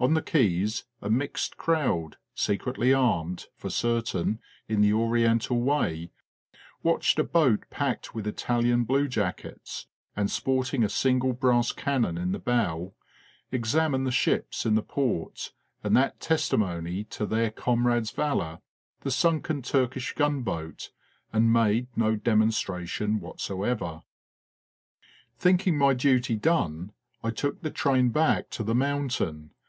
[0.00, 6.10] On the quays a mixed crowd, secretly armed, for certain, in the Oriental way,
[6.82, 9.86] watched a boat packed with Italian bluejackets
[10.16, 12.92] and sporting a single brass cannon in the bow,
[13.52, 15.52] examine the ships in the port,
[15.84, 18.60] and that testimony to their comrades' v alour,
[19.02, 20.90] the sunken Turkish gunboat,
[21.32, 24.02] and made no demonstration whatever.
[25.36, 26.90] Thinking my duty done,
[27.22, 29.50] I took the train back to the mountain.